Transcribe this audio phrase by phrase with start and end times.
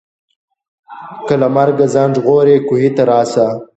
[1.27, 3.47] که له مرګه ځان ژغورې کوهي ته راسه